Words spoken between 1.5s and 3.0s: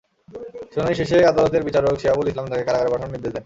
বিচারক শিহাবুল ইসলাম তাঁকে কারাগারে